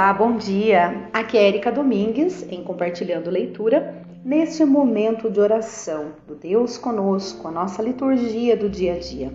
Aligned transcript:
Olá, 0.00 0.14
bom 0.14 0.34
dia. 0.34 1.10
Aqui 1.12 1.36
é 1.36 1.46
Erika 1.46 1.70
Domingues 1.70 2.50
em 2.50 2.64
Compartilhando 2.64 3.28
Leitura, 3.28 4.02
neste 4.24 4.64
momento 4.64 5.30
de 5.30 5.38
oração 5.38 6.12
do 6.26 6.34
Deus 6.34 6.78
conosco, 6.78 7.46
a 7.46 7.50
nossa 7.50 7.82
liturgia 7.82 8.56
do 8.56 8.66
dia 8.66 8.94
a 8.94 8.98
dia. 8.98 9.30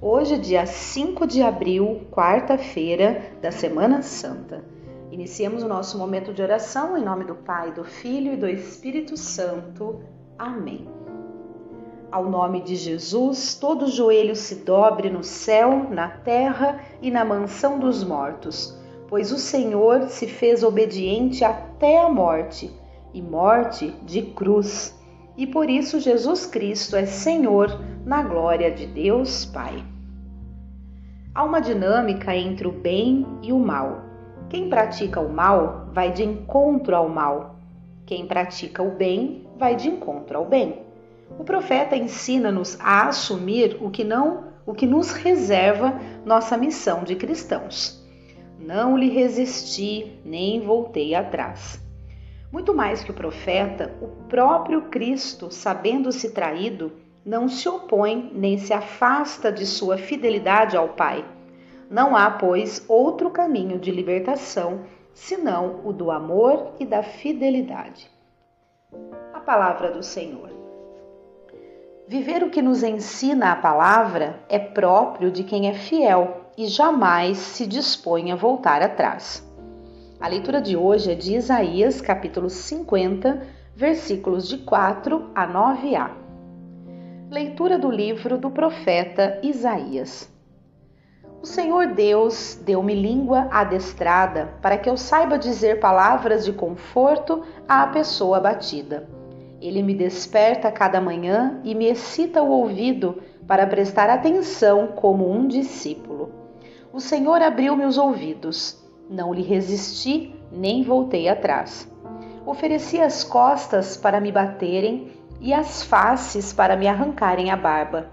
Hoje, 0.00 0.38
dia 0.38 0.66
5 0.66 1.24
de 1.24 1.40
abril, 1.40 2.00
quarta-feira 2.10 3.30
da 3.40 3.52
Semana 3.52 4.02
Santa. 4.02 4.64
Iniciemos 5.12 5.62
o 5.62 5.68
nosso 5.68 5.96
momento 5.96 6.34
de 6.34 6.42
oração 6.42 6.98
em 6.98 7.04
nome 7.04 7.22
do 7.22 7.36
Pai, 7.36 7.70
do 7.70 7.84
Filho 7.84 8.32
e 8.32 8.36
do 8.36 8.48
Espírito 8.48 9.16
Santo. 9.16 10.00
Amém. 10.36 10.88
Ao 12.10 12.28
nome 12.28 12.60
de 12.60 12.74
Jesus, 12.74 13.54
todo 13.54 13.86
joelho 13.86 14.34
se 14.34 14.64
dobre 14.64 15.08
no 15.08 15.22
céu, 15.22 15.86
na 15.90 16.08
terra 16.08 16.80
e 17.00 17.08
na 17.08 17.24
mansão 17.24 17.78
dos 17.78 18.02
mortos 18.02 18.81
pois 19.12 19.30
o 19.30 19.36
Senhor 19.36 20.08
se 20.08 20.26
fez 20.26 20.62
obediente 20.62 21.44
até 21.44 22.00
a 22.00 22.08
morte 22.08 22.72
e 23.12 23.20
morte 23.20 23.94
de 24.04 24.22
cruz. 24.22 24.98
E 25.36 25.46
por 25.46 25.68
isso 25.68 26.00
Jesus 26.00 26.46
Cristo 26.46 26.96
é 26.96 27.04
Senhor 27.04 27.78
na 28.06 28.22
glória 28.22 28.70
de 28.70 28.86
Deus 28.86 29.44
Pai. 29.44 29.84
Há 31.34 31.44
uma 31.44 31.60
dinâmica 31.60 32.34
entre 32.34 32.66
o 32.66 32.72
bem 32.72 33.26
e 33.42 33.52
o 33.52 33.58
mal. 33.58 34.00
Quem 34.48 34.70
pratica 34.70 35.20
o 35.20 35.30
mal 35.30 35.88
vai 35.92 36.10
de 36.10 36.24
encontro 36.24 36.96
ao 36.96 37.10
mal. 37.10 37.56
Quem 38.06 38.26
pratica 38.26 38.82
o 38.82 38.92
bem 38.92 39.46
vai 39.58 39.76
de 39.76 39.90
encontro 39.90 40.38
ao 40.38 40.46
bem. 40.46 40.78
O 41.38 41.44
profeta 41.44 41.94
ensina-nos 41.94 42.80
a 42.80 43.08
assumir 43.08 43.76
o 43.78 43.90
que 43.90 44.04
não, 44.04 44.44
o 44.64 44.72
que 44.72 44.86
nos 44.86 45.12
reserva 45.12 46.00
nossa 46.24 46.56
missão 46.56 47.04
de 47.04 47.14
cristãos. 47.14 48.01
Não 48.62 48.96
lhe 48.96 49.08
resisti, 49.08 50.20
nem 50.24 50.60
voltei 50.60 51.16
atrás. 51.16 51.80
Muito 52.52 52.72
mais 52.72 53.02
que 53.02 53.10
o 53.10 53.14
profeta, 53.14 53.92
o 54.00 54.06
próprio 54.28 54.82
Cristo, 54.82 55.50
sabendo-se 55.50 56.30
traído, 56.30 56.92
não 57.26 57.48
se 57.48 57.68
opõe 57.68 58.30
nem 58.32 58.56
se 58.58 58.72
afasta 58.72 59.50
de 59.50 59.66
sua 59.66 59.98
fidelidade 59.98 60.76
ao 60.76 60.90
Pai. 60.90 61.24
Não 61.90 62.14
há, 62.14 62.30
pois, 62.30 62.84
outro 62.88 63.30
caminho 63.30 63.80
de 63.80 63.90
libertação 63.90 64.82
senão 65.12 65.80
o 65.84 65.92
do 65.92 66.12
amor 66.12 66.72
e 66.78 66.86
da 66.86 67.02
fidelidade. 67.02 68.08
A 69.34 69.40
palavra 69.40 69.90
do 69.90 70.04
Senhor. 70.04 70.50
Viver 72.06 72.44
o 72.44 72.50
que 72.50 72.62
nos 72.62 72.84
ensina 72.84 73.50
a 73.50 73.56
palavra 73.56 74.38
é 74.48 74.60
próprio 74.60 75.32
de 75.32 75.42
quem 75.42 75.68
é 75.68 75.74
fiel 75.74 76.41
e 76.56 76.66
jamais 76.66 77.38
se 77.38 77.66
dispõe 77.66 78.30
a 78.30 78.36
voltar 78.36 78.82
atrás. 78.82 79.46
A 80.20 80.28
leitura 80.28 80.60
de 80.60 80.76
hoje 80.76 81.12
é 81.12 81.14
de 81.14 81.34
Isaías, 81.34 82.00
capítulo 82.00 82.48
50, 82.48 83.42
versículos 83.74 84.46
de 84.46 84.58
4 84.58 85.30
a 85.34 85.48
9a. 85.48 86.10
Leitura 87.30 87.78
do 87.78 87.90
livro 87.90 88.36
do 88.38 88.50
profeta 88.50 89.40
Isaías. 89.42 90.30
O 91.42 91.46
Senhor 91.46 91.88
Deus 91.88 92.60
deu-me 92.64 92.94
língua 92.94 93.48
adestrada 93.50 94.54
para 94.62 94.78
que 94.78 94.88
eu 94.88 94.96
saiba 94.96 95.36
dizer 95.36 95.80
palavras 95.80 96.44
de 96.44 96.52
conforto 96.52 97.42
à 97.66 97.84
pessoa 97.88 98.36
abatida. 98.36 99.08
Ele 99.60 99.82
me 99.82 99.94
desperta 99.94 100.70
cada 100.70 101.00
manhã 101.00 101.60
e 101.64 101.74
me 101.74 101.86
excita 101.86 102.42
o 102.42 102.50
ouvido 102.50 103.20
para 103.46 103.66
prestar 103.66 104.08
atenção 104.08 104.88
como 104.88 105.28
um 105.28 105.48
discípulo. 105.48 106.11
O 106.92 107.00
Senhor 107.00 107.40
abriu-me 107.40 107.86
os 107.86 107.96
ouvidos. 107.96 108.78
Não 109.08 109.32
lhe 109.32 109.40
resisti, 109.40 110.34
nem 110.52 110.82
voltei 110.82 111.26
atrás. 111.26 111.90
Ofereci 112.44 113.00
as 113.00 113.24
costas 113.24 113.96
para 113.96 114.20
me 114.20 114.30
baterem 114.30 115.10
e 115.40 115.54
as 115.54 115.82
faces 115.82 116.52
para 116.52 116.76
me 116.76 116.86
arrancarem 116.86 117.50
a 117.50 117.56
barba. 117.56 118.10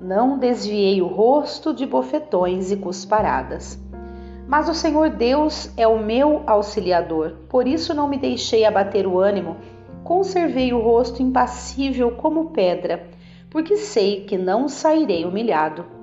Não 0.00 0.36
desviei 0.36 1.00
o 1.00 1.06
rosto 1.06 1.72
de 1.72 1.86
bofetões 1.86 2.72
e 2.72 2.76
cusparadas. 2.76 3.78
Mas 4.48 4.68
o 4.68 4.74
Senhor 4.74 5.10
Deus 5.10 5.72
é 5.76 5.86
o 5.86 6.02
meu 6.02 6.42
auxiliador, 6.44 7.36
por 7.48 7.68
isso 7.68 7.94
não 7.94 8.08
me 8.08 8.18
deixei 8.18 8.64
abater 8.64 9.06
o 9.06 9.20
ânimo, 9.20 9.56
conservei 10.02 10.72
o 10.72 10.80
rosto 10.80 11.22
impassível 11.22 12.10
como 12.12 12.50
pedra, 12.50 13.08
porque 13.48 13.76
sei 13.76 14.24
que 14.24 14.36
não 14.36 14.68
sairei 14.68 15.24
humilhado. 15.24 15.97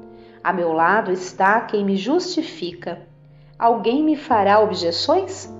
A 0.45 0.53
meu 0.53 0.73
lado 0.73 1.11
está 1.11 1.59
quem 1.61 1.83
me 1.83 1.97
justifica. 1.97 3.01
Alguém 3.57 4.03
me 4.03 4.15
fará 4.15 4.59
objeções? 4.59 5.51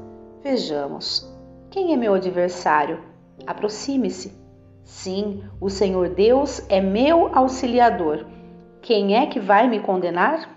Vejamos. 0.43 1.27
Quem 1.71 1.91
é 1.91 1.97
meu 1.97 2.13
adversário? 2.13 2.99
Aproxime-se. 3.47 4.37
Sim, 4.83 5.43
o 5.59 5.71
Senhor 5.71 6.09
Deus 6.09 6.63
é 6.69 6.79
meu 6.81 7.35
auxiliador. 7.35 8.27
Quem 8.79 9.17
é 9.17 9.25
que 9.25 9.39
vai 9.39 9.67
me 9.67 9.79
condenar? 9.79 10.55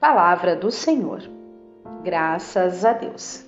Palavra 0.00 0.56
do 0.56 0.70
Senhor. 0.70 1.28
Graças 2.02 2.86
a 2.86 2.94
Deus. 2.94 3.44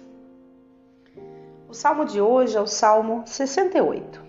O 1.66 1.72
salmo 1.72 2.04
de 2.04 2.20
hoje 2.20 2.58
é 2.58 2.60
o 2.60 2.66
Salmo 2.66 3.22
68. 3.24 4.22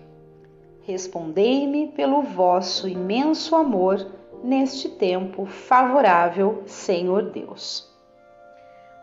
Respondei-me 0.84 1.90
pelo 1.90 2.22
vosso 2.22 2.88
imenso 2.88 3.58
amor 3.58 4.19
neste 4.44 4.90
tempo 4.90 5.46
favorável, 5.46 6.64
Senhor 6.66 7.24
Deus. 7.24 7.90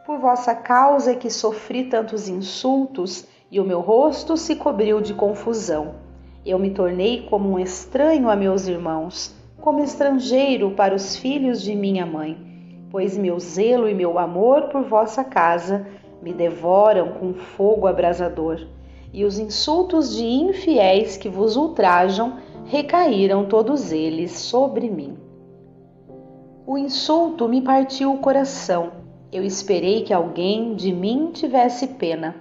Por 0.06 0.18
vossa 0.18 0.54
causa 0.54 1.12
é 1.12 1.14
que 1.14 1.28
sofri 1.28 1.84
tantos 1.84 2.28
insultos 2.28 3.26
e 3.50 3.60
o 3.60 3.64
meu 3.64 3.80
rosto 3.80 4.36
se 4.36 4.56
cobriu 4.56 5.00
de 5.00 5.14
confusão. 5.14 5.96
Eu 6.44 6.58
me 6.58 6.70
tornei 6.70 7.26
como 7.28 7.50
um 7.50 7.58
estranho 7.58 8.30
a 8.30 8.36
meus 8.36 8.68
irmãos, 8.68 9.34
como 9.60 9.82
estrangeiro 9.82 10.70
para 10.70 10.94
os 10.94 11.16
filhos 11.16 11.60
de 11.60 11.74
minha 11.74 12.06
mãe, 12.06 12.38
pois 12.90 13.18
meu 13.18 13.38
zelo 13.40 13.88
e 13.88 13.94
meu 13.94 14.18
amor 14.18 14.68
por 14.68 14.84
vossa 14.84 15.24
casa 15.24 15.86
me 16.22 16.32
devoram 16.32 17.12
com 17.14 17.34
fogo 17.34 17.86
abrasador, 17.86 18.66
e 19.12 19.24
os 19.24 19.38
insultos 19.38 20.16
de 20.16 20.24
infiéis 20.24 21.16
que 21.16 21.28
vos 21.28 21.56
ultrajam 21.56 22.38
recaíram 22.64 23.46
todos 23.46 23.92
eles 23.92 24.32
sobre 24.32 24.88
mim. 24.88 25.25
O 26.68 26.76
insulto 26.76 27.48
me 27.48 27.62
partiu 27.62 28.12
o 28.12 28.18
coração. 28.18 28.90
Eu 29.30 29.44
esperei 29.44 30.02
que 30.02 30.12
alguém 30.12 30.74
de 30.74 30.92
mim 30.92 31.30
tivesse 31.32 31.86
pena. 31.86 32.34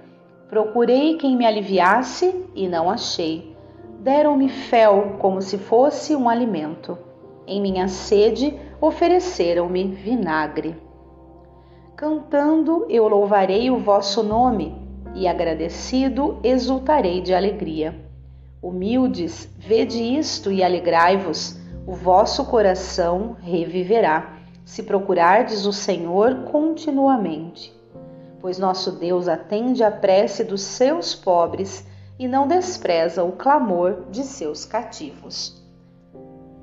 Procurei 0.49 1.15
quem 1.15 1.37
me 1.37 1.45
aliviasse 1.45 2.43
e 2.55 2.67
não 2.67 2.89
achei. 2.89 3.55
Deram-me 3.99 4.49
fel 4.49 5.17
como 5.19 5.43
se 5.43 5.59
fosse 5.59 6.15
um 6.15 6.27
alimento. 6.27 6.97
Em 7.45 7.61
minha 7.61 7.87
sede 7.87 8.59
ofereceram-me 8.81 9.89
vinagre. 9.89 10.75
Cantando 11.95 12.87
eu 12.89 13.07
louvarei 13.07 13.69
o 13.69 13.77
vosso 13.77 14.23
nome 14.23 14.75
e 15.13 15.27
agradecido 15.27 16.39
exultarei 16.43 17.21
de 17.21 17.31
alegria. 17.31 17.93
Humildes, 18.59 19.47
vede 19.59 20.01
isto 20.01 20.51
e 20.51 20.63
alegrai-vos 20.63 21.63
o 21.87 21.93
vosso 21.93 22.45
coração 22.45 23.35
reviverá, 23.41 24.39
se 24.65 24.81
procurardes 24.81 25.65
o 25.65 25.73
Senhor 25.73 26.45
continuamente. 26.51 27.71
Pois 28.41 28.57
nosso 28.57 28.91
Deus 28.91 29.27
atende 29.27 29.83
à 29.83 29.91
prece 29.91 30.43
dos 30.43 30.61
seus 30.61 31.13
pobres 31.13 31.87
e 32.17 32.27
não 32.27 32.47
despreza 32.47 33.23
o 33.23 33.33
clamor 33.33 34.05
de 34.09 34.23
seus 34.23 34.65
cativos. 34.65 35.63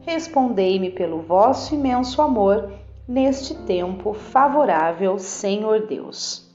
Respondei-me 0.00 0.90
pelo 0.90 1.22
vosso 1.22 1.74
imenso 1.74 2.20
amor 2.20 2.72
neste 3.06 3.54
tempo 3.54 4.12
favorável, 4.12 5.18
Senhor 5.18 5.86
Deus. 5.86 6.51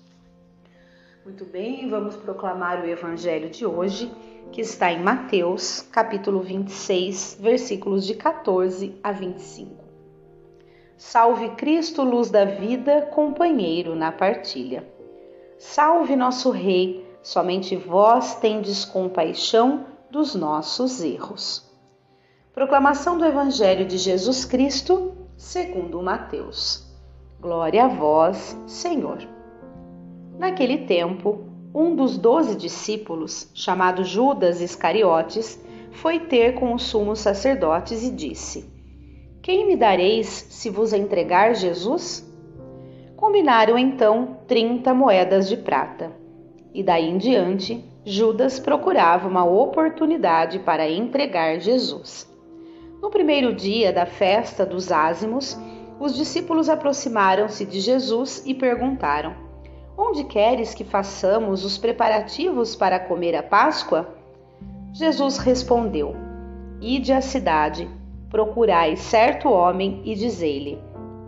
Muito 1.27 1.43
bem, 1.43 1.89
vamos 1.89 2.15
proclamar 2.15 2.81
o 2.81 2.87
evangelho 2.87 3.49
de 3.49 3.65
hoje 3.65 4.09
que 4.49 4.61
está 4.61 4.93
em 4.93 5.03
Mateus, 5.03 5.81
capítulo 5.91 6.39
26, 6.39 7.39
versículos 7.41 8.05
de 8.05 8.15
14 8.15 8.97
a 9.03 9.11
25. 9.11 9.75
Salve 10.95 11.49
Cristo, 11.49 12.01
luz 12.01 12.29
da 12.29 12.45
vida, 12.45 13.01
companheiro 13.11 13.93
na 13.93 14.09
partilha. 14.09 14.87
Salve 15.59 16.15
nosso 16.15 16.49
Rei, 16.49 17.05
somente 17.21 17.75
vós 17.75 18.35
tendes 18.35 18.85
compaixão 18.85 19.85
dos 20.09 20.33
nossos 20.33 21.03
erros. 21.03 21.69
Proclamação 22.53 23.17
do 23.17 23.25
Evangelho 23.25 23.85
de 23.85 23.97
Jesus 23.97 24.45
Cristo, 24.45 25.27
segundo 25.35 26.01
Mateus. 26.01 26.87
Glória 27.37 27.83
a 27.83 27.89
vós, 27.89 28.57
Senhor. 28.65 29.35
Naquele 30.37 30.79
tempo, 30.79 31.45
um 31.73 31.95
dos 31.95 32.15
doze 32.15 32.55
discípulos, 32.55 33.49
chamado 33.55 34.03
Judas 34.03 34.61
Iscariotes, 34.61 35.59
foi 35.91 36.19
ter 36.19 36.53
com 36.53 36.73
os 36.75 36.83
sumos 36.83 37.19
sacerdotes 37.19 38.03
e 38.03 38.11
disse: 38.11 38.71
Quem 39.41 39.65
me 39.65 39.75
dareis 39.75 40.27
se 40.27 40.69
vos 40.69 40.93
entregar 40.93 41.55
Jesus? 41.55 42.23
Com 43.15 43.27
Combinaram 43.27 43.79
então 43.79 44.37
30 44.47 44.93
moedas 44.93 45.49
de 45.49 45.57
prata. 45.57 46.11
E 46.71 46.83
daí 46.83 47.09
em 47.09 47.17
diante, 47.17 47.83
Judas 48.05 48.59
procurava 48.59 49.27
uma 49.27 49.43
oportunidade 49.43 50.59
para 50.59 50.87
entregar 50.87 51.59
Jesus. 51.59 52.31
No 53.01 53.09
primeiro 53.09 53.55
dia 53.55 53.91
da 53.91 54.05
festa 54.05 54.63
dos 54.63 54.91
ázimos, 54.91 55.57
os 55.99 56.15
discípulos 56.15 56.69
aproximaram-se 56.69 57.65
de 57.65 57.79
Jesus 57.79 58.43
e 58.45 58.53
perguntaram: 58.53 59.46
Onde 59.97 60.23
queres 60.25 60.75
que 60.75 60.83
façamos 60.83 61.65
os 61.65 61.75
preparativos 61.75 62.75
para 62.75 62.99
comer 62.99 63.35
a 63.35 63.41
Páscoa? 63.41 64.07
Jesus 64.93 65.39
respondeu: 65.39 66.15
Ide 66.79 67.11
à 67.11 67.19
cidade, 67.19 67.89
procurai 68.29 68.95
certo 68.95 69.49
homem 69.49 70.03
e 70.05 70.13
dizei-lhe: 70.13 70.77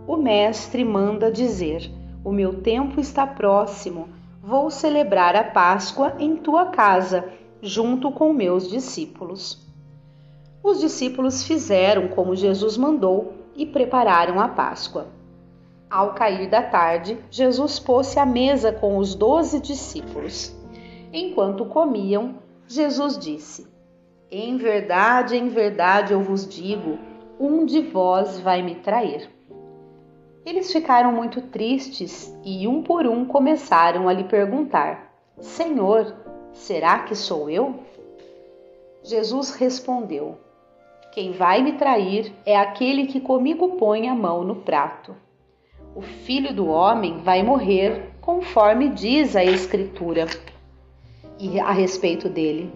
O 0.06 0.16
mestre 0.16 0.84
manda 0.84 1.32
dizer: 1.32 1.90
O 2.24 2.30
meu 2.30 2.62
tempo 2.62 3.00
está 3.00 3.26
próximo, 3.26 4.08
vou 4.40 4.70
celebrar 4.70 5.34
a 5.34 5.42
Páscoa 5.42 6.14
em 6.20 6.36
tua 6.36 6.66
casa, 6.66 7.28
junto 7.60 8.12
com 8.12 8.32
meus 8.32 8.70
discípulos. 8.70 9.66
Os 10.62 10.78
discípulos 10.78 11.42
fizeram 11.42 12.06
como 12.06 12.36
Jesus 12.36 12.76
mandou 12.76 13.32
e 13.56 13.66
prepararam 13.66 14.38
a 14.38 14.46
Páscoa. 14.46 15.08
Ao 15.90 16.14
cair 16.14 16.48
da 16.48 16.62
tarde, 16.62 17.18
Jesus 17.32 17.80
pôs-se 17.80 18.16
à 18.16 18.24
mesa 18.24 18.70
com 18.70 18.96
os 18.96 19.16
doze 19.16 19.58
discípulos. 19.58 20.54
Enquanto 21.12 21.64
comiam, 21.64 22.36
Jesus 22.68 23.18
disse: 23.18 23.66
Em 24.30 24.56
verdade, 24.56 25.36
em 25.36 25.48
verdade 25.48 26.12
eu 26.12 26.20
vos 26.20 26.48
digo, 26.48 26.96
um 27.40 27.66
de 27.66 27.80
vós 27.80 28.38
vai 28.38 28.62
me 28.62 28.76
trair. 28.76 29.28
Eles 30.46 30.72
ficaram 30.72 31.10
muito 31.10 31.42
tristes 31.42 32.32
e, 32.44 32.68
um 32.68 32.84
por 32.84 33.04
um, 33.04 33.24
começaram 33.24 34.08
a 34.08 34.12
lhe 34.12 34.22
perguntar: 34.22 35.12
Senhor, 35.40 36.14
será 36.52 37.00
que 37.00 37.16
sou 37.16 37.50
eu? 37.50 37.80
Jesus 39.02 39.56
respondeu: 39.56 40.38
Quem 41.10 41.32
vai 41.32 41.62
me 41.62 41.72
trair 41.72 42.32
é 42.46 42.56
aquele 42.56 43.08
que 43.08 43.20
comigo 43.20 43.70
põe 43.70 44.08
a 44.08 44.14
mão 44.14 44.44
no 44.44 44.54
prato. 44.54 45.16
O 45.94 46.02
filho 46.02 46.54
do 46.54 46.68
homem 46.68 47.18
vai 47.18 47.42
morrer, 47.42 48.12
conforme 48.20 48.90
diz 48.90 49.34
a 49.34 49.44
Escritura 49.44 50.26
e 51.38 51.58
a 51.58 51.72
respeito 51.72 52.28
dele. 52.28 52.70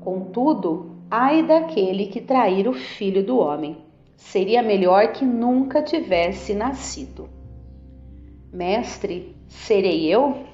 Contudo, 0.00 0.92
ai 1.10 1.42
daquele 1.42 2.06
que 2.06 2.20
trair 2.20 2.68
o 2.68 2.72
filho 2.72 3.24
do 3.24 3.38
homem. 3.38 3.78
Seria 4.16 4.62
melhor 4.62 5.12
que 5.12 5.24
nunca 5.24 5.82
tivesse 5.82 6.54
nascido. 6.54 7.28
Mestre, 8.52 9.34
serei 9.48 10.06
eu? 10.06 10.44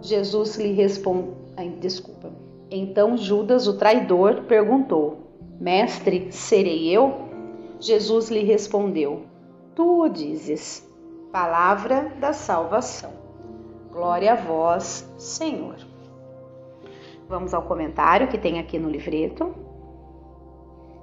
Jesus 0.00 0.56
lhe 0.56 0.72
respondeu. 0.72 1.34
Desculpa. 1.80 2.32
Então 2.70 3.16
Judas, 3.16 3.66
o 3.66 3.76
traidor, 3.76 4.42
perguntou: 4.42 5.18
Mestre, 5.60 6.28
serei 6.30 6.88
eu? 6.88 7.28
Jesus 7.78 8.30
lhe 8.30 8.42
respondeu: 8.42 9.22
Tu 9.74 10.02
o 10.02 10.08
dizes. 10.08 10.93
Palavra 11.34 12.12
da 12.20 12.32
salvação. 12.32 13.10
Glória 13.90 14.34
a 14.34 14.36
vós, 14.36 15.04
Senhor. 15.18 15.74
Vamos 17.28 17.52
ao 17.52 17.62
comentário 17.62 18.28
que 18.28 18.38
tem 18.38 18.60
aqui 18.60 18.78
no 18.78 18.88
livreto. 18.88 19.52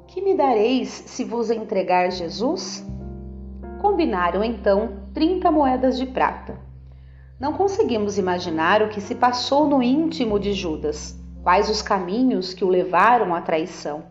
Que 0.07 0.21
me 0.21 0.33
dareis 0.33 0.87
se 0.87 1.25
vos 1.25 1.51
entregar 1.51 2.09
Jesus? 2.13 2.81
Combinaram 3.81 4.41
então 4.41 5.01
30 5.13 5.51
moedas 5.51 5.97
de 5.97 6.05
prata. 6.05 6.57
Não 7.37 7.51
conseguimos 7.51 8.17
imaginar 8.17 8.81
o 8.81 8.87
que 8.87 9.01
se 9.01 9.15
passou 9.15 9.67
no 9.67 9.83
íntimo 9.83 10.39
de 10.39 10.53
Judas, 10.53 11.13
quais 11.43 11.69
os 11.69 11.81
caminhos 11.81 12.53
que 12.53 12.63
o 12.63 12.69
levaram 12.69 13.35
à 13.35 13.41
traição. 13.41 14.05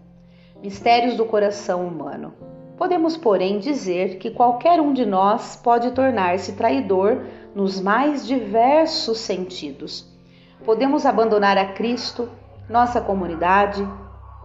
Mistérios 0.63 1.17
do 1.17 1.25
coração 1.25 1.89
humano. 1.89 2.60
Podemos, 2.81 3.15
porém, 3.15 3.59
dizer 3.59 4.17
que 4.17 4.31
qualquer 4.31 4.81
um 4.81 4.95
de 4.95 5.05
nós 5.05 5.55
pode 5.55 5.91
tornar-se 5.91 6.53
traidor 6.53 7.27
nos 7.55 7.79
mais 7.79 8.27
diversos 8.27 9.19
sentidos. 9.19 10.11
Podemos 10.65 11.05
abandonar 11.05 11.59
a 11.59 11.75
Cristo, 11.75 12.31
nossa 12.71 12.99
comunidade, 12.99 13.87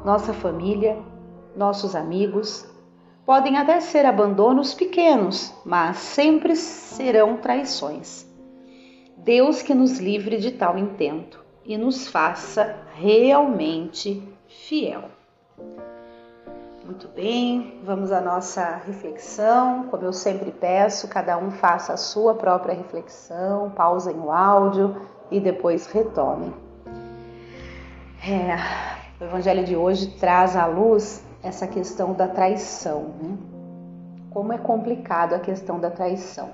nossa 0.03 0.33
família, 0.33 0.97
nossos 1.55 1.95
amigos. 1.95 2.69
Podem 3.25 3.55
até 3.55 3.79
ser 3.79 4.05
abandonos 4.05 4.73
pequenos, 4.73 5.53
mas 5.63 5.95
sempre 5.95 6.57
serão 6.57 7.37
traições. 7.37 8.29
Deus 9.15 9.61
que 9.61 9.73
nos 9.73 9.97
livre 9.97 10.39
de 10.39 10.51
tal 10.51 10.77
intento 10.77 11.41
e 11.63 11.77
nos 11.77 12.05
faça 12.09 12.75
realmente 12.95 14.21
fiel. 14.45 15.05
Muito 16.85 17.07
bem, 17.07 17.81
vamos 17.83 18.11
à 18.11 18.21
nossa 18.21 18.75
reflexão. 18.85 19.87
Como 19.87 20.03
eu 20.03 20.13
sempre 20.13 20.51
peço, 20.51 21.07
cada 21.07 21.35
um 21.35 21.49
faça 21.49 21.93
a 21.93 21.97
sua 21.97 22.35
própria 22.35 22.75
reflexão, 22.75 23.71
pausem 23.71 24.15
o 24.19 24.31
áudio 24.31 24.95
e 25.31 25.39
depois 25.39 25.87
retomem. 25.87 26.53
É, 28.23 28.55
o 29.19 29.23
Evangelho 29.23 29.65
de 29.65 29.75
hoje 29.75 30.11
traz 30.19 30.55
à 30.55 30.67
luz 30.67 31.25
essa 31.41 31.65
questão 31.65 32.13
da 32.13 32.27
traição. 32.27 33.15
Né? 33.19 33.35
Como 34.29 34.53
é 34.53 34.57
complicado 34.59 35.33
a 35.33 35.39
questão 35.39 35.79
da 35.79 35.89
traição. 35.89 36.51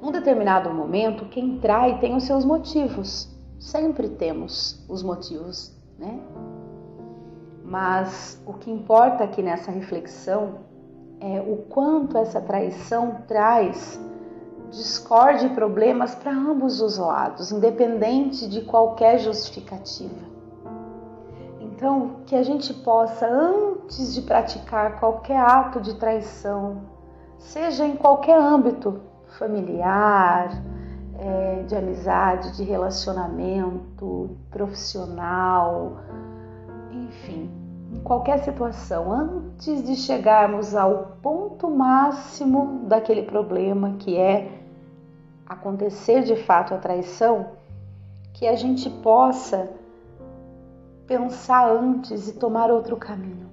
Num 0.00 0.10
determinado 0.10 0.72
momento, 0.72 1.26
quem 1.26 1.58
trai 1.58 1.98
tem 1.98 2.16
os 2.16 2.24
seus 2.24 2.46
motivos. 2.46 3.28
Sempre 3.58 4.08
temos 4.08 4.82
os 4.88 5.02
motivos, 5.02 5.70
né? 5.98 6.18
Mas 7.70 8.42
o 8.44 8.54
que 8.54 8.68
importa 8.68 9.22
aqui 9.22 9.44
nessa 9.44 9.70
reflexão 9.70 10.56
é 11.20 11.40
o 11.40 11.58
quanto 11.68 12.18
essa 12.18 12.40
traição 12.40 13.18
traz 13.28 14.00
discórdia 14.70 15.46
e 15.46 15.54
problemas 15.54 16.12
para 16.16 16.32
ambos 16.32 16.80
os 16.80 16.98
lados, 16.98 17.52
independente 17.52 18.48
de 18.48 18.62
qualquer 18.62 19.20
justificativa. 19.20 20.28
Então, 21.60 22.16
que 22.26 22.34
a 22.34 22.42
gente 22.42 22.74
possa, 22.74 23.28
antes 23.28 24.14
de 24.14 24.22
praticar 24.22 24.98
qualquer 24.98 25.38
ato 25.38 25.80
de 25.80 25.94
traição, 25.94 26.82
seja 27.38 27.86
em 27.86 27.94
qualquer 27.94 28.36
âmbito 28.36 29.00
familiar, 29.38 30.50
é, 31.20 31.62
de 31.68 31.76
amizade, 31.76 32.56
de 32.56 32.64
relacionamento, 32.64 34.36
profissional, 34.50 35.98
enfim, 36.90 37.59
em 37.92 38.00
qualquer 38.00 38.38
situação, 38.44 39.12
antes 39.12 39.84
de 39.84 39.96
chegarmos 39.96 40.74
ao 40.76 41.16
ponto 41.20 41.68
máximo 41.68 42.82
daquele 42.84 43.22
problema 43.22 43.96
que 43.98 44.16
é 44.16 44.60
acontecer 45.44 46.22
de 46.22 46.36
fato 46.36 46.72
a 46.72 46.78
traição, 46.78 47.48
que 48.32 48.46
a 48.46 48.54
gente 48.54 48.88
possa 48.88 49.68
pensar 51.06 51.68
antes 51.68 52.28
e 52.28 52.34
tomar 52.34 52.70
outro 52.70 52.96
caminho. 52.96 53.50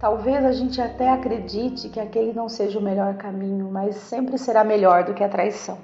Talvez 0.00 0.44
a 0.44 0.50
gente 0.50 0.80
até 0.80 1.10
acredite 1.10 1.88
que 1.88 2.00
aquele 2.00 2.32
não 2.32 2.48
seja 2.48 2.78
o 2.78 2.82
melhor 2.82 3.14
caminho, 3.14 3.70
mas 3.70 3.94
sempre 3.96 4.36
será 4.36 4.64
melhor 4.64 5.04
do 5.04 5.14
que 5.14 5.22
a 5.22 5.28
traição. 5.28 5.78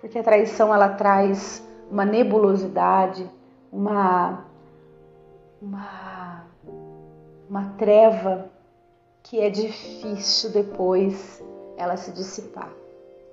Porque 0.00 0.18
a 0.18 0.22
traição 0.22 0.74
ela 0.74 0.88
traz 0.88 1.62
uma 1.90 2.04
nebulosidade, 2.04 3.30
uma 3.70 4.44
uma, 5.64 6.44
uma 7.48 7.64
treva 7.78 8.50
que 9.22 9.40
é 9.40 9.48
difícil 9.48 10.50
depois 10.52 11.42
ela 11.76 11.96
se 11.96 12.12
dissipar. 12.12 12.70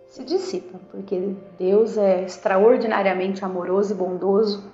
Se 0.07 0.23
dissipa, 0.23 0.79
porque 0.89 1.35
Deus 1.57 1.97
é 1.97 2.23
extraordinariamente 2.23 3.43
amoroso 3.43 3.93
e 3.93 3.97
bondoso 3.97 4.71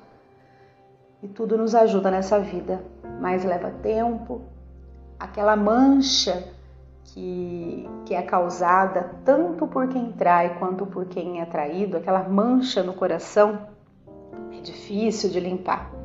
e 1.21 1.27
tudo 1.27 1.57
nos 1.57 1.73
ajuda 1.75 2.11
nessa 2.11 2.39
vida, 2.39 2.83
mas 3.19 3.43
leva 3.43 3.71
tempo. 3.81 4.41
Aquela 5.19 5.55
mancha 5.55 6.43
que, 7.03 7.87
que 8.05 8.13
é 8.13 8.21
causada 8.21 9.11
tanto 9.25 9.67
por 9.67 9.87
quem 9.87 10.11
trai 10.11 10.57
quanto 10.59 10.85
por 10.85 11.05
quem 11.05 11.41
é 11.41 11.45
traído, 11.45 11.97
aquela 11.97 12.23
mancha 12.23 12.83
no 12.83 12.93
coração, 12.93 13.67
é 14.55 14.59
difícil 14.61 15.29
de 15.29 15.39
limpar 15.39 15.96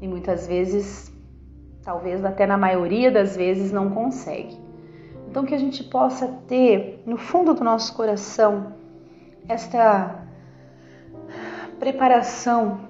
e 0.00 0.06
muitas 0.06 0.46
vezes, 0.46 1.12
talvez 1.82 2.24
até 2.24 2.46
na 2.46 2.56
maioria 2.56 3.10
das 3.10 3.36
vezes, 3.36 3.72
não 3.72 3.90
consegue. 3.90 4.56
Então, 5.28 5.44
que 5.44 5.54
a 5.54 5.58
gente 5.58 5.84
possa 5.84 6.28
ter 6.46 7.02
no 7.04 7.16
fundo 7.16 7.54
do 7.54 7.62
nosso 7.62 7.94
coração 7.94 8.74
esta 9.48 10.26
preparação 11.78 12.80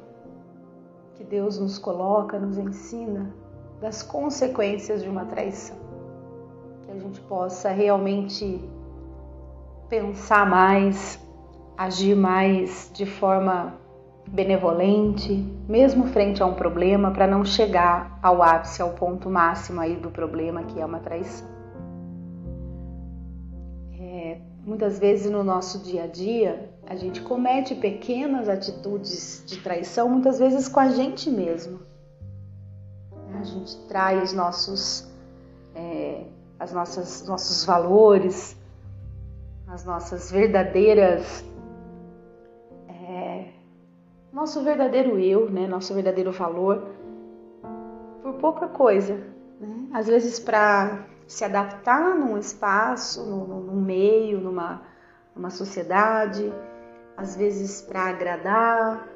que 1.14 1.24
Deus 1.24 1.58
nos 1.58 1.78
coloca, 1.78 2.38
nos 2.38 2.58
ensina 2.58 3.34
das 3.80 4.02
consequências 4.02 5.02
de 5.02 5.08
uma 5.08 5.24
traição. 5.24 5.76
Que 6.82 6.92
a 6.92 6.98
gente 6.98 7.20
possa 7.22 7.70
realmente 7.70 8.60
pensar 9.88 10.48
mais, 10.48 11.18
agir 11.76 12.14
mais 12.14 12.90
de 12.92 13.06
forma 13.06 13.74
benevolente, 14.28 15.32
mesmo 15.68 16.06
frente 16.08 16.42
a 16.42 16.46
um 16.46 16.54
problema, 16.54 17.10
para 17.10 17.26
não 17.26 17.44
chegar 17.44 18.18
ao 18.22 18.42
ápice, 18.42 18.82
ao 18.82 18.90
ponto 18.90 19.30
máximo 19.30 19.80
aí 19.80 19.96
do 19.96 20.10
problema, 20.10 20.64
que 20.64 20.80
é 20.80 20.84
uma 20.84 20.98
traição. 20.98 21.46
É, 23.98 24.38
muitas 24.64 24.98
vezes 24.98 25.30
no 25.30 25.44
nosso 25.44 25.78
dia 25.78 26.04
a 26.04 26.06
dia, 26.06 26.70
a 26.86 26.96
gente 26.96 27.20
comete 27.20 27.74
pequenas 27.74 28.48
atitudes 28.48 29.42
de 29.46 29.58
traição, 29.58 30.08
muitas 30.08 30.38
vezes 30.38 30.68
com 30.68 30.80
a 30.80 30.88
gente 30.90 31.30
mesmo. 31.30 31.80
A 33.38 33.42
gente 33.44 33.76
trai 33.88 34.22
os 34.22 34.32
nossos, 34.32 35.08
é, 35.74 36.24
as 36.58 36.72
nossas, 36.72 37.26
nossos 37.26 37.64
valores, 37.64 38.56
as 39.68 39.84
nossas 39.84 40.30
verdadeiras 40.30 41.44
nosso 44.46 44.62
verdadeiro 44.62 45.18
eu, 45.18 45.50
né, 45.50 45.66
nosso 45.66 45.92
verdadeiro 45.92 46.30
valor, 46.30 46.86
por 48.22 48.34
pouca 48.34 48.68
coisa. 48.68 49.14
Né? 49.60 49.88
Às 49.92 50.06
vezes 50.06 50.38
para 50.38 51.04
se 51.26 51.42
adaptar 51.44 52.14
num 52.14 52.38
espaço, 52.38 53.24
num, 53.24 53.44
num 53.44 53.80
meio, 53.80 54.40
numa, 54.40 54.82
numa 55.34 55.50
sociedade, 55.50 56.52
às 57.16 57.34
vezes 57.34 57.82
para 57.82 58.02
agradar, 58.02 59.08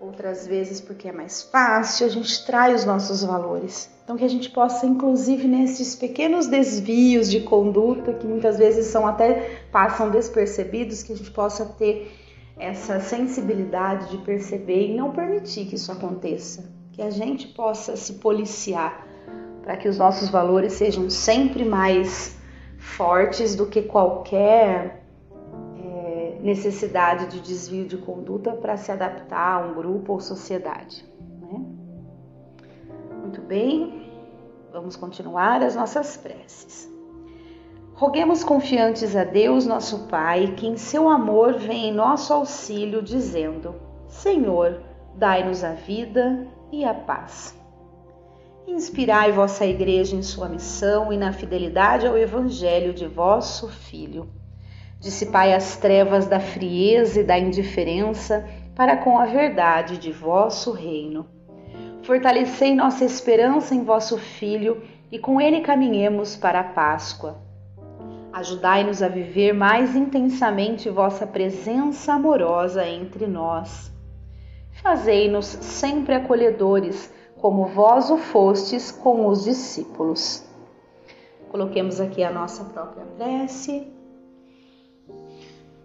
outras 0.00 0.46
vezes 0.46 0.80
porque 0.80 1.08
é 1.08 1.12
mais 1.12 1.42
fácil, 1.42 2.06
a 2.06 2.08
gente 2.08 2.46
trai 2.46 2.72
os 2.72 2.84
nossos 2.84 3.24
valores. 3.24 3.90
Então 4.04 4.16
que 4.16 4.24
a 4.24 4.30
gente 4.30 4.50
possa, 4.50 4.86
inclusive 4.86 5.48
nesses 5.48 5.96
pequenos 5.96 6.46
desvios 6.46 7.28
de 7.28 7.40
conduta 7.40 8.12
que 8.12 8.24
muitas 8.24 8.56
vezes 8.56 8.86
são 8.86 9.04
até 9.04 9.62
passam 9.72 10.10
despercebidos, 10.10 11.02
que 11.02 11.12
a 11.12 11.16
gente 11.16 11.32
possa 11.32 11.64
ter 11.76 12.25
essa 12.58 13.00
sensibilidade 13.00 14.10
de 14.10 14.18
perceber 14.18 14.88
e 14.88 14.96
não 14.96 15.12
permitir 15.12 15.66
que 15.66 15.74
isso 15.74 15.92
aconteça, 15.92 16.64
que 16.92 17.02
a 17.02 17.10
gente 17.10 17.48
possa 17.48 17.96
se 17.96 18.14
policiar 18.14 19.06
para 19.62 19.76
que 19.76 19.88
os 19.88 19.98
nossos 19.98 20.28
valores 20.28 20.72
sejam 20.72 21.10
sempre 21.10 21.64
mais 21.64 22.38
fortes 22.78 23.54
do 23.54 23.66
que 23.66 23.82
qualquer 23.82 25.04
é, 25.76 26.38
necessidade 26.40 27.26
de 27.26 27.40
desvio 27.40 27.86
de 27.86 27.98
conduta 27.98 28.52
para 28.52 28.76
se 28.76 28.90
adaptar 28.90 29.60
a 29.62 29.66
um 29.66 29.74
grupo 29.74 30.14
ou 30.14 30.20
sociedade. 30.20 31.04
Né? 31.40 31.66
Muito 33.20 33.42
bem, 33.42 34.08
vamos 34.72 34.96
continuar 34.96 35.62
as 35.62 35.74
nossas 35.74 36.16
preces. 36.16 36.95
Roguemos 37.96 38.44
confiantes 38.44 39.16
a 39.16 39.24
Deus, 39.24 39.64
nosso 39.64 40.00
Pai, 40.00 40.52
que 40.54 40.66
em 40.66 40.76
seu 40.76 41.08
amor 41.08 41.54
vem 41.54 41.88
em 41.88 41.92
nosso 41.94 42.30
auxílio, 42.30 43.00
dizendo: 43.00 43.74
Senhor, 44.06 44.82
dai-nos 45.14 45.64
a 45.64 45.72
vida 45.72 46.46
e 46.70 46.84
a 46.84 46.92
paz. 46.92 47.58
Inspirai 48.68 49.32
vossa 49.32 49.64
Igreja 49.64 50.14
em 50.14 50.22
sua 50.22 50.46
missão 50.46 51.10
e 51.10 51.16
na 51.16 51.32
fidelidade 51.32 52.06
ao 52.06 52.18
Evangelho 52.18 52.92
de 52.92 53.06
vosso 53.06 53.66
Filho. 53.68 54.28
Dissipai 55.00 55.54
as 55.54 55.78
trevas 55.78 56.26
da 56.26 56.38
frieza 56.38 57.20
e 57.22 57.24
da 57.24 57.38
indiferença 57.38 58.46
para 58.74 58.98
com 58.98 59.18
a 59.18 59.24
verdade 59.24 59.96
de 59.96 60.12
vosso 60.12 60.70
reino. 60.70 61.26
Fortalecei 62.02 62.74
nossa 62.74 63.06
esperança 63.06 63.74
em 63.74 63.84
vosso 63.84 64.18
Filho 64.18 64.82
e 65.10 65.18
com 65.18 65.40
ele 65.40 65.62
caminhemos 65.62 66.36
para 66.36 66.60
a 66.60 66.64
Páscoa 66.64 67.45
Ajudai-nos 68.36 69.02
a 69.02 69.08
viver 69.08 69.54
mais 69.54 69.96
intensamente 69.96 70.90
vossa 70.90 71.26
presença 71.26 72.12
amorosa 72.12 72.86
entre 72.86 73.26
nós. 73.26 73.90
Fazei-nos 74.82 75.46
sempre 75.46 76.14
acolhedores, 76.14 77.10
como 77.40 77.64
vós 77.64 78.10
o 78.10 78.18
fostes 78.18 78.92
com 78.92 79.26
os 79.26 79.44
discípulos. 79.44 80.44
Coloquemos 81.48 81.98
aqui 81.98 82.22
a 82.22 82.30
nossa 82.30 82.62
própria 82.64 83.06
prece. 83.16 83.90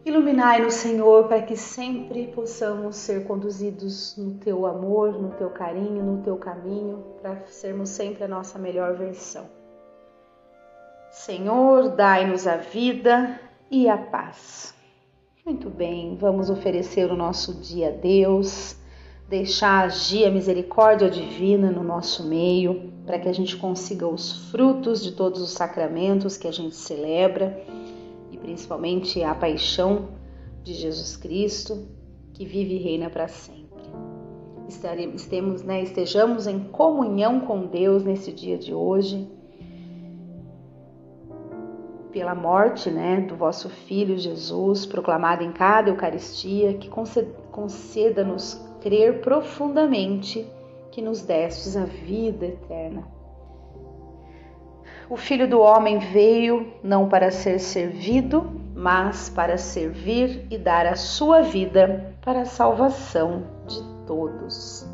Iluminai-nos, 0.05 0.73
Senhor, 0.73 1.29
para 1.29 1.43
que 1.43 1.55
sempre 1.55 2.27
possamos 2.35 2.97
ser 2.97 3.23
conduzidos 3.23 4.17
no 4.17 4.33
teu 4.33 4.65
amor, 4.65 5.13
no 5.13 5.29
teu 5.35 5.51
carinho, 5.51 6.03
no 6.03 6.21
teu 6.21 6.35
caminho, 6.35 7.01
para 7.21 7.45
sermos 7.45 7.87
sempre 7.87 8.25
a 8.25 8.27
nossa 8.27 8.59
melhor 8.59 8.97
versão. 8.97 9.60
Senhor, 11.11 11.89
dai-nos 11.89 12.47
a 12.47 12.55
vida 12.55 13.37
e 13.69 13.89
a 13.89 13.97
paz. 13.97 14.73
Muito 15.45 15.69
bem, 15.69 16.15
vamos 16.15 16.49
oferecer 16.49 17.11
o 17.11 17.17
nosso 17.17 17.55
dia 17.55 17.89
a 17.89 17.91
Deus, 17.91 18.77
deixar 19.27 19.83
agir 19.83 20.25
a 20.25 20.31
misericórdia 20.31 21.09
divina 21.09 21.69
no 21.69 21.83
nosso 21.83 22.25
meio, 22.29 22.93
para 23.05 23.19
que 23.19 23.27
a 23.27 23.33
gente 23.33 23.57
consiga 23.57 24.07
os 24.07 24.49
frutos 24.49 25.03
de 25.03 25.11
todos 25.11 25.41
os 25.41 25.51
sacramentos 25.51 26.37
que 26.37 26.47
a 26.47 26.51
gente 26.51 26.75
celebra 26.75 27.61
e 28.31 28.37
principalmente 28.37 29.21
a 29.21 29.35
paixão 29.35 30.11
de 30.63 30.73
Jesus 30.73 31.17
Cristo, 31.17 31.89
que 32.33 32.45
vive 32.45 32.75
e 32.75 32.83
reina 32.83 33.09
para 33.09 33.27
sempre. 33.27 33.83
Estaremos, 34.69 35.61
né, 35.61 35.83
estejamos 35.83 36.47
em 36.47 36.57
comunhão 36.57 37.41
com 37.41 37.65
Deus 37.65 38.01
nesse 38.01 38.31
dia 38.31 38.57
de 38.57 38.73
hoje 38.73 39.40
pela 42.11 42.35
morte 42.35 42.89
né, 42.89 43.21
do 43.21 43.35
vosso 43.35 43.69
Filho 43.69 44.17
Jesus, 44.17 44.85
proclamada 44.85 45.43
em 45.43 45.51
cada 45.51 45.89
Eucaristia, 45.89 46.73
que 46.73 46.89
conceda-nos 47.51 48.61
crer 48.81 49.21
profundamente 49.21 50.45
que 50.91 51.01
nos 51.01 51.21
destes 51.21 51.77
a 51.77 51.85
vida 51.85 52.45
eterna. 52.45 53.07
O 55.09 55.17
Filho 55.17 55.47
do 55.47 55.59
Homem 55.59 55.99
veio 55.99 56.73
não 56.83 57.07
para 57.09 57.31
ser 57.31 57.59
servido, 57.59 58.49
mas 58.73 59.29
para 59.29 59.57
servir 59.57 60.47
e 60.49 60.57
dar 60.57 60.85
a 60.85 60.95
sua 60.95 61.41
vida 61.41 62.15
para 62.21 62.41
a 62.41 62.45
salvação 62.45 63.43
de 63.67 63.81
todos. 64.05 64.90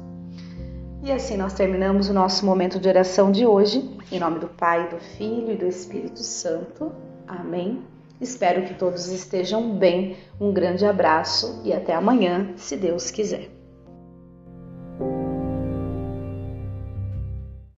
E 1.03 1.11
assim 1.11 1.37
nós 1.37 1.53
terminamos 1.53 2.09
o 2.09 2.13
nosso 2.13 2.45
momento 2.45 2.79
de 2.79 2.89
oração 2.89 3.31
de 3.31 3.45
hoje, 3.45 3.89
em 4.11 4.19
nome 4.19 4.39
do 4.39 4.47
Pai, 4.47 4.89
do 4.89 4.97
Filho 4.97 5.51
e 5.51 5.55
do 5.55 5.65
Espírito 5.65 6.19
Santo. 6.19 6.91
Amém. 7.27 7.81
Espero 8.19 8.63
que 8.63 8.73
todos 8.73 9.07
estejam 9.07 9.77
bem. 9.77 10.17
Um 10.41 10.51
grande 10.51 10.85
abraço 10.85 11.61
e 11.63 11.71
até 11.71 11.93
amanhã, 11.93 12.51
se 12.55 12.75
Deus 12.75 13.11
quiser. 13.11 13.56